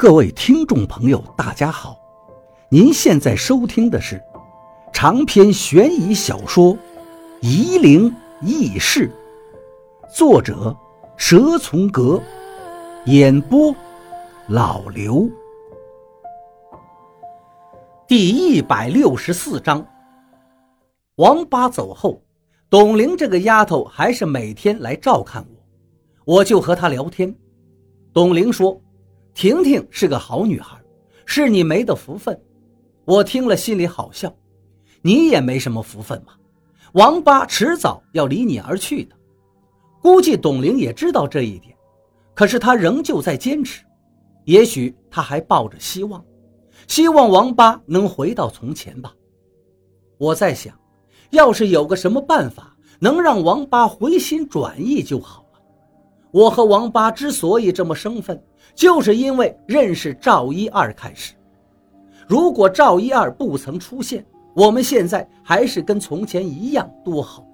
[0.00, 1.94] 各位听众朋友，大家好！
[2.70, 4.18] 您现在收听的是
[4.94, 6.72] 长篇悬疑小说
[7.42, 8.10] 《夷陵
[8.40, 9.12] 轶事》，
[10.16, 10.74] 作者
[11.18, 12.18] 蛇从阁，
[13.04, 13.76] 演播
[14.48, 15.28] 老刘。
[18.08, 19.86] 第一百六十四章，
[21.16, 22.22] 王八走后，
[22.70, 25.46] 董玲这个丫头还是每天来照看
[26.24, 27.36] 我，我就和她聊天。
[28.14, 28.80] 董玲说。
[29.34, 30.80] 婷婷是个好女孩，
[31.24, 32.38] 是你没的福分。
[33.04, 34.34] 我听了心里好笑，
[35.02, 36.32] 你也没什么福分嘛。
[36.92, 39.16] 王八迟早要离你而去的，
[40.02, 41.76] 估计董玲也知道这一点，
[42.34, 43.84] 可是她仍旧在坚持。
[44.44, 46.24] 也许她还抱着希望，
[46.88, 49.14] 希望王八能回到从前吧。
[50.18, 50.78] 我在想，
[51.30, 55.39] 要是有个什么办法能让王八回心转意就好。
[56.30, 58.40] 我和王八之所以这么生分。
[58.72, 61.34] 就是因为认识赵一二开始，
[62.26, 67.44] 如果赵一二不曾出现，我们现在还是跟从前一样，多好。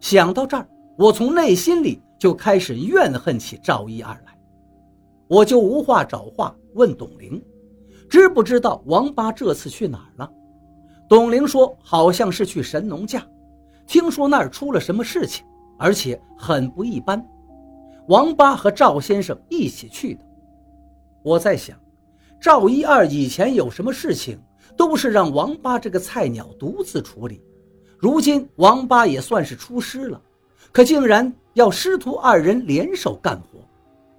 [0.00, 0.66] 想到这儿，
[0.98, 4.36] 我从内心里就开始怨恨起赵一二来。
[5.28, 7.40] 我就无话找话问董玲，
[8.10, 10.30] 知不知道王八这次去哪儿了？
[11.08, 13.24] 董玲说好像是去神农架，
[13.86, 15.46] 听说那儿出了什么事情，
[15.78, 17.24] 而且很不一般。
[18.08, 20.20] 王八和赵先生一起去的。
[21.22, 21.76] 我在想，
[22.40, 24.38] 赵一二以前有什么事情，
[24.76, 27.42] 都是让王八这个菜鸟独自处理。
[27.98, 30.20] 如今王八也算是出师了，
[30.70, 33.58] 可竟然要师徒二人联手干活，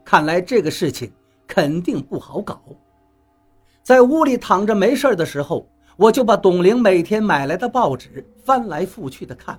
[0.04, 1.10] 看来这个事情
[1.48, 2.62] 肯定不好搞。
[3.84, 9.58] 在屋里躺着没事的时候，我就把董玲每天买来的报纸翻来覆去的看，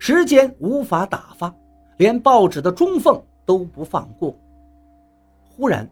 [0.00, 1.54] 时间无法打发，
[1.98, 3.22] 连报纸的中缝。
[3.44, 4.36] 都不放过。
[5.42, 5.88] 忽然，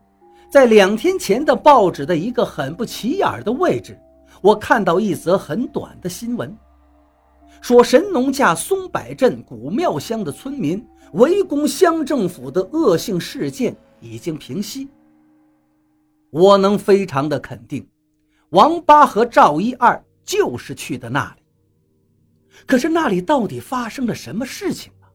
[0.51, 3.99] 在两天前的报纸的一个很不起眼的位置，
[4.41, 6.57] 我看到一则很短的新闻，
[7.61, 14.89] 说神农架松柏镇古庙乡的村民围攻乡政府的恶性事件已经平息。
[16.31, 17.87] 我能非常的肯定，
[18.51, 21.43] 王八和赵一二就是去的那里。
[22.67, 25.07] 可是那里到底发生了什么事情呢？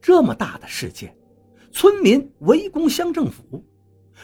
[0.00, 1.16] 这么大的事件！
[1.72, 3.62] 村民围攻乡政府，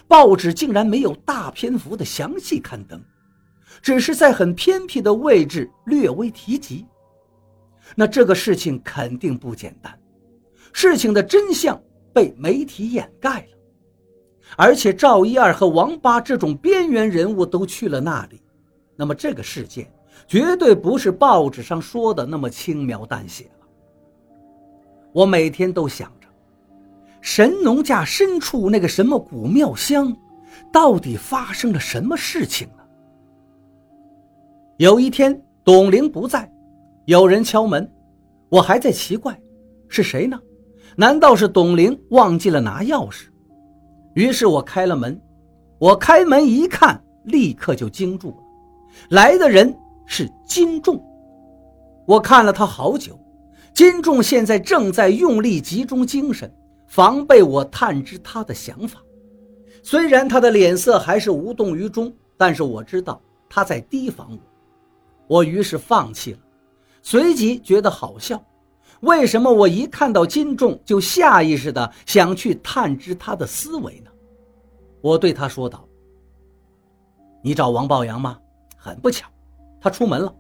[0.09, 3.03] 报纸竟然没有大篇幅的详细刊登，
[3.83, 6.87] 只是在很偏僻的位置略微提及。
[7.95, 9.99] 那这个事情肯定不简单，
[10.73, 11.79] 事情的真相
[12.13, 13.59] 被媒体掩盖了，
[14.57, 18.41] 而且赵一二和王八这种边缘人物都去了那里，
[18.97, 19.93] 那么这个事件
[20.27, 23.67] 绝对不是报纸上说的那么轻描淡写了。
[25.13, 26.11] 我每天都想。
[27.23, 30.15] 神农架深处那个什么古庙乡，
[30.73, 32.83] 到底发生了什么事情呢？
[34.79, 36.51] 有一天，董玲不在，
[37.05, 37.89] 有人敲门，
[38.49, 39.41] 我还在奇怪，
[39.89, 40.39] 是谁呢？
[40.97, 43.27] 难道是董玲忘记了拿钥匙？
[44.15, 45.19] 于是我开了门，
[45.79, 48.37] 我开门一看，立刻就惊住了，
[49.11, 49.73] 来的人
[50.07, 51.01] 是金仲。
[52.05, 53.17] 我看了他好久，
[53.73, 56.53] 金仲现在正在用力集中精神。
[56.93, 59.03] 防备我探知他的想法，
[59.83, 64.39] 虽然他的脸色还是无动于衷，但是我知道他在提防我。
[65.27, 66.39] 我于是放弃了，
[67.01, 68.39] 随即觉得好笑。
[69.01, 74.11] 为什么我一看到金仲就下意识的想去探知他的思维呢？
[75.01, 75.89] 我对他说道
[77.43, 78.39] ：“你找王抱阳吗？
[78.77, 79.27] 很不巧，
[79.81, 80.35] 他出门了。”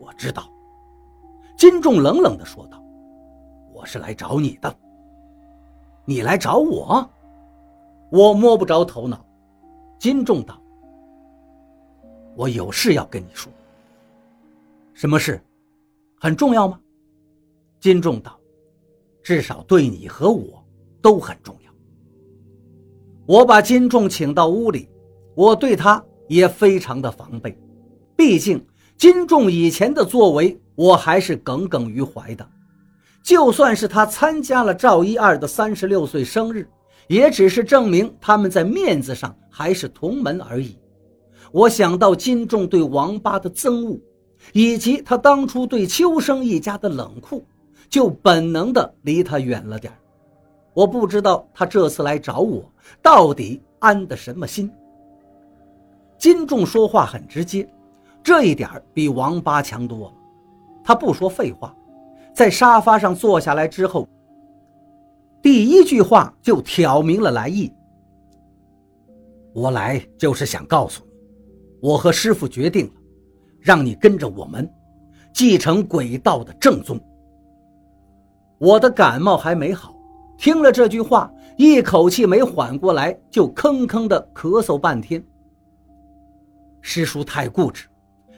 [0.00, 0.50] 我知道。
[1.54, 2.82] 金仲冷冷的说道
[3.74, 4.74] ：“我是来找你的。”
[6.06, 7.10] 你来找我，
[8.10, 9.22] 我摸不着头脑。
[9.98, 10.58] 金仲道
[12.36, 13.52] ：“我有事要跟你说。
[14.94, 15.42] 什么事？
[16.20, 16.80] 很重要吗？”
[17.80, 18.38] 金仲道
[19.22, 20.64] ：“至少对你和我
[21.02, 21.72] 都很重要。”
[23.26, 24.88] 我把金仲请到屋里，
[25.34, 27.58] 我对他也非常的防备，
[28.14, 28.64] 毕竟
[28.96, 32.48] 金仲以前的作为，我还是耿耿于怀的。
[33.26, 36.70] 就算是他参加了赵一二的三十六岁生日，
[37.08, 40.78] 也只是证明他们在面子上还是同门而已。
[41.50, 43.98] 我想到金仲对王八的憎恶，
[44.52, 47.44] 以及他当初对秋生一家的冷酷，
[47.90, 49.92] 就本能的离他远了点
[50.72, 52.64] 我不知道他这次来找我
[53.02, 54.70] 到底安的什么心。
[56.16, 57.68] 金仲说话很直接，
[58.22, 60.14] 这一点比王八强多了。
[60.84, 61.75] 他不说废话。
[62.36, 64.06] 在沙发上坐下来之后，
[65.40, 67.72] 第一句话就挑明了来意
[69.56, 71.10] ：“我来就是想告诉你，
[71.80, 72.92] 我和师傅决定了，
[73.58, 74.70] 让你跟着我们，
[75.32, 77.00] 继承鬼道的正宗。
[78.58, 79.96] 我的感冒还没好，
[80.36, 85.24] 听了这句话，一口气没缓过来，就吭吭的咳嗽半天。
[86.82, 87.86] 师叔太固执，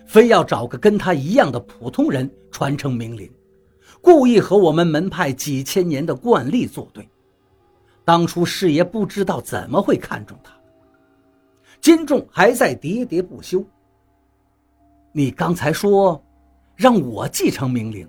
[0.07, 3.29] 非要找个跟他一样的普通人传承明灵，
[4.01, 7.09] 故意和我们门派几千年的惯例作对。
[8.05, 10.53] 当初师爷不知道怎么会看中他。
[11.81, 13.65] 金仲还在喋喋不休。
[15.13, 16.23] 你刚才说，
[16.75, 18.09] 让我继承明灵，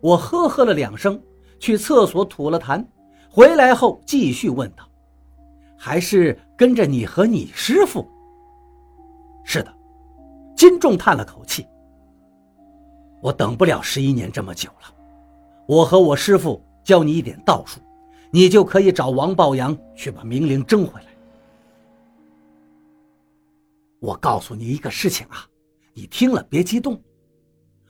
[0.00, 1.20] 我呵呵了两声，
[1.58, 2.84] 去厕所吐了痰，
[3.30, 4.88] 回来后继续问道
[5.76, 8.06] ：“还是跟着你和你师傅？”
[9.44, 9.74] 是的，
[10.56, 11.66] 金仲叹了口气。
[13.20, 14.94] 我等不了十一年这么久了，
[15.66, 17.80] 我和我师傅教你一点道术，
[18.30, 21.06] 你就可以找王抱阳去把明灵争回来。
[23.98, 25.46] 我告诉你一个事情啊，
[25.94, 27.00] 你听了别激动。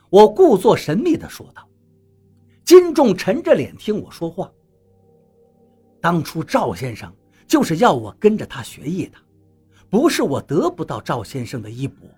[0.09, 1.69] 我故作神秘地说道。
[2.65, 4.51] 金仲沉着脸听我说话。
[6.01, 7.13] 当初赵先生
[7.47, 9.19] 就是要我跟着他学艺的，
[9.89, 12.09] 不是我得不到赵先生的衣钵，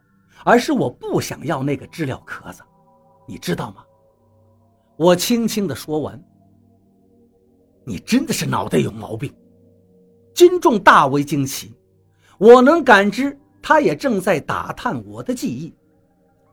[0.45, 2.63] 而是我不想要那个知了壳子，
[3.29, 3.85] 你知道吗？
[4.97, 6.21] 我轻轻地说完。
[7.85, 9.33] 你真的是脑袋有毛病。
[10.35, 11.73] 金仲大为惊奇，
[12.39, 13.39] 我能感知。
[13.61, 15.75] 他也正在打探我的记忆，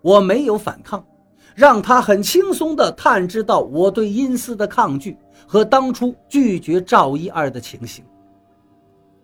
[0.01, 1.05] 我没有反抗，
[1.53, 5.15] 让他很轻松地探知到我对阴司的抗拒
[5.47, 8.03] 和当初拒绝赵一二的情形。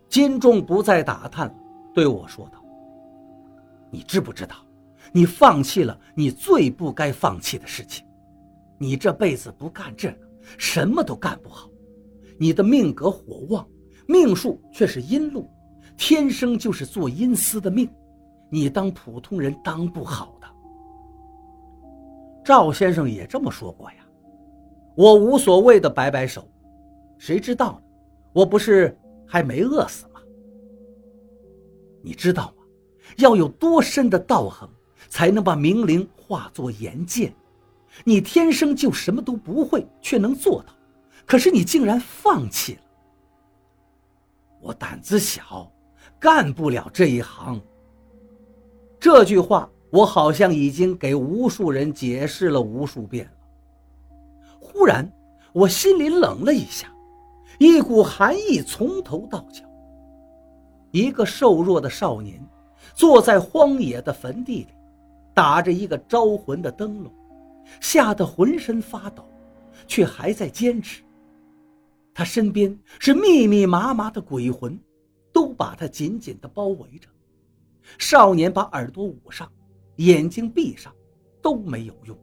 [0.08, 1.54] 金仲不再打探，
[1.94, 2.64] 对我说道
[3.92, 4.56] ：“你知不知道，
[5.12, 8.06] 你放弃了你最不该放弃的事情？
[8.78, 10.18] 你这辈子不干这个，
[10.58, 11.70] 什么都干不好。
[12.38, 13.68] 你的命格火旺，
[14.08, 15.50] 命数却是阴路。”
[15.98, 17.88] 天生就是做阴司的命，
[18.50, 20.48] 你当普通人当不好的。
[22.44, 23.98] 赵先生也这么说过呀，
[24.96, 26.48] 我无所谓的摆摆手，
[27.20, 27.82] 谁知道呢？
[28.34, 30.20] 我不是还没饿死吗？
[32.02, 32.64] 你知道吗？
[33.18, 34.68] 要有多深的道行，
[35.12, 37.32] 才能把明灵化作岩剑？
[38.04, 40.74] 你天生就什么都不会，却能做到，
[41.28, 42.82] 可是你竟然放弃了。
[44.60, 45.72] 我胆子小。
[46.20, 47.60] 干不了这一行。
[49.00, 53.32] 这句话我好像已经给无数人解释了无数遍了。
[54.60, 55.12] 忽然，
[55.52, 56.94] 我心里冷了一下，
[57.58, 59.64] 一股寒意从头到脚。
[60.92, 62.40] 一个瘦弱的少年，
[62.94, 64.68] 坐在荒野的坟地里，
[65.42, 67.12] 打着一个招魂的灯笼，
[67.80, 69.28] 吓得浑身发抖，
[69.88, 71.02] 却还在坚持。
[72.14, 74.80] 他身边是密密麻麻的鬼魂。
[75.34, 77.08] 都把他紧紧地包围着。
[77.98, 79.50] 少年把耳朵捂上，
[79.96, 80.94] 眼睛闭上，
[81.42, 82.18] 都没有用。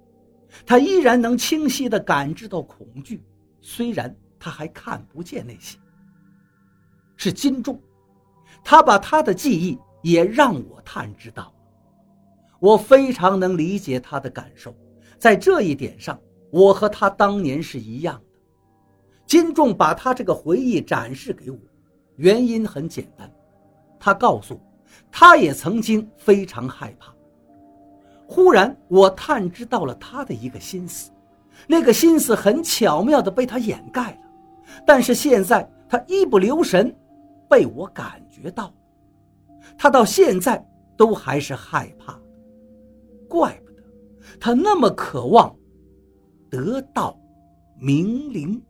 [0.67, 3.23] 他依然能清晰地感知到恐惧，
[3.63, 5.79] 虽然他还看不见那些。
[7.17, 7.81] 是金钟，
[8.63, 11.51] 他把他的记忆也让我探知到。
[12.61, 14.75] 我非常能理解他的感受，
[15.19, 16.21] 在这一点上，
[16.51, 18.39] 我和他当年是一样的。
[19.27, 21.59] 金仲把他这个回忆展示给我。
[22.17, 23.31] 原因很简单，
[24.01, 24.61] 他告诉我，
[25.13, 27.15] 他也曾经非常害怕。
[28.27, 31.13] 忽然，我探知到了他的一个心思，
[31.67, 34.21] 那个心思很巧妙地被他掩盖了，
[34.85, 36.93] 但是现在他一不留神，
[37.49, 38.75] 被我感觉到了。
[39.77, 42.19] 他到现在都还是害怕，
[43.29, 43.83] 怪不得
[44.41, 45.55] 他那么渴望
[46.51, 47.19] 得到
[47.81, 48.61] 明灵。